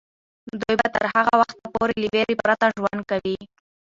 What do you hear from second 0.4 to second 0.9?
دوی به